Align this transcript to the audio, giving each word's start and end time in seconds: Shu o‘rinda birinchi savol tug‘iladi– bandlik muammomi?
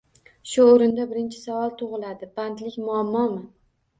Shu 0.51 0.63
o‘rinda 0.69 1.05
birinchi 1.11 1.41
savol 1.41 1.75
tug‘iladi– 1.83 2.31
bandlik 2.39 2.79
muammomi? 2.87 3.45